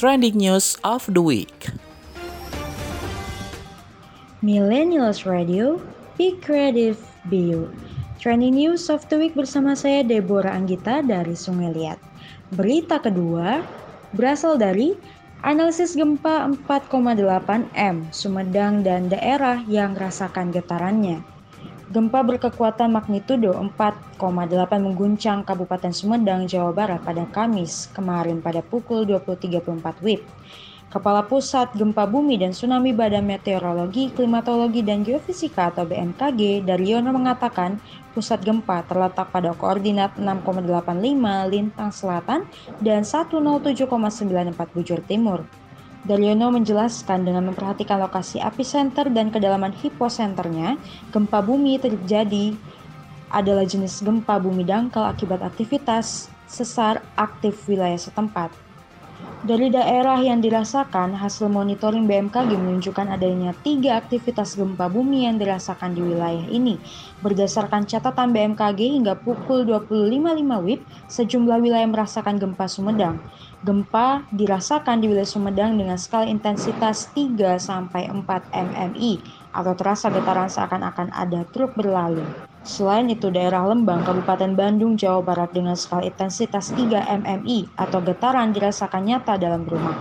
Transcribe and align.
trending 0.00 0.40
news 0.40 0.80
of 0.80 1.04
the 1.12 1.20
week. 1.20 1.68
Millennials 4.40 5.28
Radio, 5.28 5.76
Be 6.16 6.40
Creative, 6.40 6.96
Be 7.28 7.52
You. 7.52 7.68
Trending 8.16 8.56
News 8.56 8.88
of 8.88 9.04
the 9.12 9.20
Week 9.20 9.36
bersama 9.36 9.76
saya 9.76 10.00
Deborah 10.00 10.56
Anggita 10.56 11.04
dari 11.04 11.36
Sungai 11.36 11.76
Liat. 11.76 12.00
Berita 12.56 12.96
kedua 12.96 13.60
berasal 14.16 14.56
dari 14.56 14.96
analisis 15.44 15.92
gempa 15.92 16.48
4,8 16.48 17.68
M 17.76 18.08
Sumedang 18.08 18.80
dan 18.80 19.12
daerah 19.12 19.60
yang 19.68 19.92
rasakan 20.00 20.48
getarannya. 20.48 21.20
Gempa 21.90 22.22
berkekuatan 22.22 22.94
magnitudo 22.94 23.50
4,8 23.50 24.14
mengguncang 24.78 25.42
Kabupaten 25.42 25.90
Sumedang, 25.90 26.46
Jawa 26.46 26.70
Barat 26.70 27.02
pada 27.02 27.26
Kamis 27.26 27.90
kemarin 27.90 28.38
pada 28.38 28.62
pukul 28.62 29.02
20.34 29.02 29.98
WIB. 29.98 30.22
Kepala 30.86 31.26
Pusat 31.26 31.74
Gempa 31.74 32.06
Bumi 32.06 32.38
dan 32.38 32.54
Tsunami 32.54 32.94
Badan 32.94 33.26
Meteorologi, 33.26 34.14
Klimatologi, 34.14 34.86
dan 34.86 35.02
Geofisika 35.02 35.74
atau 35.74 35.82
BMKG, 35.82 36.62
Daryono 36.62 37.10
mengatakan 37.10 37.82
pusat 38.14 38.38
gempa 38.46 38.86
terletak 38.86 39.34
pada 39.34 39.50
koordinat 39.58 40.14
6,85 40.14 40.94
lintang 41.50 41.90
selatan 41.90 42.46
dan 42.78 43.02
107,94 43.02 43.90
bujur 44.78 45.02
timur. 45.10 45.42
Daryono 46.00 46.48
menjelaskan 46.48 47.28
dengan 47.28 47.52
memperhatikan 47.52 48.00
lokasi 48.00 48.40
epicenter 48.40 49.12
dan 49.12 49.28
kedalaman 49.28 49.76
hiposenternya, 49.76 50.80
gempa 51.12 51.44
bumi 51.44 51.76
terjadi 51.76 52.56
adalah 53.28 53.68
jenis 53.68 54.00
gempa 54.00 54.40
bumi 54.40 54.64
dangkal 54.64 55.04
akibat 55.04 55.44
aktivitas 55.44 56.32
sesar 56.48 57.04
aktif 57.20 57.68
wilayah 57.68 58.00
setempat. 58.00 58.69
Dari 59.40 59.72
daerah 59.72 60.20
yang 60.20 60.44
dirasakan, 60.44 61.16
hasil 61.16 61.48
monitoring 61.48 62.04
BMKG 62.04 62.60
menunjukkan 62.60 63.08
adanya 63.08 63.56
tiga 63.56 63.96
aktivitas 63.96 64.52
gempa 64.52 64.92
bumi 64.92 65.24
yang 65.24 65.40
dirasakan 65.40 65.96
di 65.96 66.04
wilayah 66.04 66.44
ini. 66.44 66.84
Berdasarkan 67.24 67.88
catatan 67.88 68.36
BMKG 68.36 69.00
hingga 69.00 69.16
pukul 69.16 69.64
25.05 69.64 70.44
WIB, 70.44 70.84
sejumlah 71.08 71.56
wilayah 71.56 71.88
merasakan 71.88 72.36
gempa 72.36 72.68
Sumedang. 72.68 73.24
Gempa 73.64 74.28
dirasakan 74.28 75.00
di 75.00 75.08
wilayah 75.08 75.32
Sumedang 75.32 75.72
dengan 75.72 75.96
skala 75.96 76.28
intensitas 76.28 77.08
3 77.16 77.56
sampai 77.56 78.12
4 78.12 78.52
mmi 78.52 79.24
atau 79.50 79.74
terasa 79.74 80.10
getaran 80.10 80.46
seakan-akan 80.46 81.10
ada 81.14 81.42
truk 81.50 81.74
berlalu. 81.74 82.22
Selain 82.60 83.08
itu, 83.08 83.32
daerah 83.32 83.64
Lembang, 83.64 84.04
Kabupaten 84.04 84.52
Bandung, 84.52 84.94
Jawa 84.94 85.24
Barat 85.24 85.50
dengan 85.56 85.72
skala 85.74 86.04
intensitas 86.04 86.70
3 86.76 87.08
mmi 87.24 87.72
atau 87.74 88.04
getaran 88.04 88.52
dirasakan 88.52 89.08
nyata 89.08 89.40
dalam 89.40 89.64
rumah. 89.64 89.96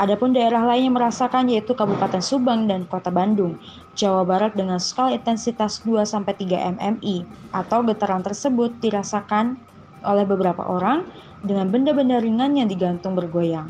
Adapun 0.00 0.32
daerah 0.32 0.64
lain 0.64 0.88
yang 0.88 0.96
merasakan 0.96 1.52
yaitu 1.52 1.76
Kabupaten 1.76 2.24
Subang 2.24 2.64
dan 2.64 2.88
Kota 2.88 3.12
Bandung, 3.12 3.60
Jawa 3.92 4.24
Barat 4.24 4.56
dengan 4.56 4.80
skala 4.80 5.12
intensitas 5.12 5.84
2 5.84 6.08
sampai 6.08 6.32
3 6.32 6.78
mmi 6.80 7.28
atau 7.52 7.84
getaran 7.84 8.24
tersebut 8.24 8.80
dirasakan 8.80 9.60
oleh 10.00 10.24
beberapa 10.24 10.64
orang 10.64 11.04
dengan 11.44 11.68
benda-benda 11.68 12.16
ringan 12.16 12.56
yang 12.56 12.68
digantung 12.68 13.12
bergoyang. 13.12 13.68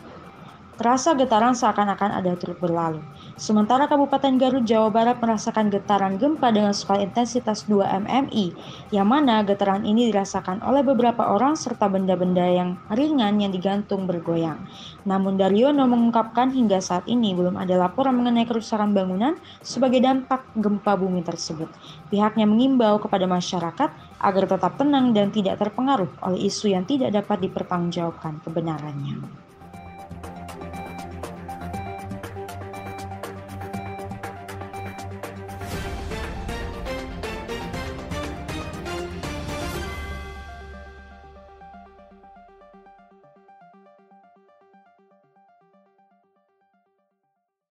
Terasa 0.80 1.12
getaran 1.12 1.52
seakan-akan 1.52 2.08
ada 2.08 2.32
truk 2.40 2.56
berlalu. 2.56 3.04
Sementara 3.36 3.84
Kabupaten 3.84 4.40
Garut, 4.40 4.64
Jawa 4.64 4.88
Barat 4.88 5.20
merasakan 5.20 5.68
getaran 5.68 6.16
gempa 6.16 6.48
dengan 6.48 6.72
skala 6.72 7.04
intensitas 7.04 7.68
2 7.68 7.84
mmi, 8.08 8.56
yang 8.88 9.04
mana 9.04 9.44
getaran 9.44 9.84
ini 9.84 10.08
dirasakan 10.08 10.64
oleh 10.64 10.80
beberapa 10.80 11.36
orang 11.36 11.52
serta 11.52 11.84
benda-benda 11.84 12.48
yang 12.48 12.80
ringan 12.96 13.44
yang 13.44 13.52
digantung 13.52 14.08
bergoyang. 14.08 14.56
Namun 15.04 15.36
Daryono 15.36 15.84
mengungkapkan 15.84 16.48
hingga 16.48 16.80
saat 16.80 17.04
ini 17.04 17.36
belum 17.36 17.60
ada 17.60 17.76
laporan 17.76 18.16
mengenai 18.16 18.48
kerusakan 18.48 18.96
bangunan 18.96 19.36
sebagai 19.60 20.00
dampak 20.00 20.48
gempa 20.56 20.96
bumi 20.96 21.20
tersebut. 21.20 21.68
Pihaknya 22.08 22.48
mengimbau 22.48 22.96
kepada 23.04 23.28
masyarakat 23.28 23.92
agar 24.16 24.44
tetap 24.48 24.80
tenang 24.80 25.12
dan 25.12 25.28
tidak 25.28 25.60
terpengaruh 25.60 26.08
oleh 26.24 26.48
isu 26.48 26.72
yang 26.72 26.88
tidak 26.88 27.12
dapat 27.12 27.44
dipertanggungjawabkan 27.44 28.40
kebenarannya. 28.48 29.49